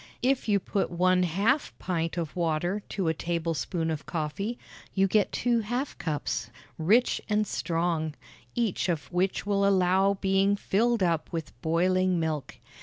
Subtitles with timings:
[0.23, 4.57] If you put one half pint of water to a tablespoonful of coffee,
[4.95, 8.15] you get two half cups, rich and strong,
[8.55, 12.57] each of which will allow being filled up with boiling milk.